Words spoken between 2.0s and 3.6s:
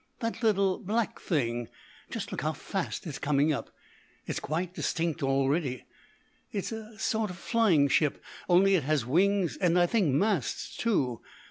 Just look how fast it's coming